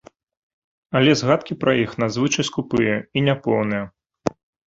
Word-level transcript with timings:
Але 0.99 1.11
згадкі 1.19 1.57
пра 1.65 1.75
іх 1.81 1.91
надзвычай 2.03 2.47
скупыя 2.49 2.95
і 3.21 3.25
няпоўныя. 3.31 3.83